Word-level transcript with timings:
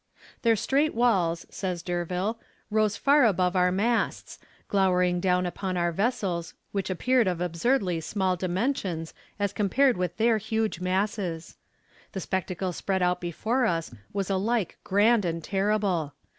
"Their 0.41 0.55
straight 0.55 0.95
walls," 0.95 1.45
says 1.51 1.83
D'Urville, 1.83 2.39
"rose 2.71 2.97
far 2.97 3.23
above 3.23 3.55
our 3.55 3.71
masts, 3.71 4.39
glowering 4.67 5.19
down 5.19 5.45
upon 5.45 5.77
our 5.77 5.91
vessels, 5.91 6.55
which 6.71 6.89
appeared 6.89 7.27
of 7.27 7.39
absurdly 7.39 8.01
small 8.01 8.35
dimensions, 8.35 9.13
as 9.37 9.53
compared 9.53 9.97
with 9.97 10.17
their 10.17 10.39
huge 10.39 10.79
masses. 10.79 11.55
The 12.13 12.19
spectacle 12.19 12.73
spread 12.73 13.03
out 13.03 13.21
before 13.21 13.67
us 13.67 13.93
was 14.11 14.31
alike 14.31 14.79
grand 14.83 15.23
and 15.23 15.43
terrible. 15.43 16.15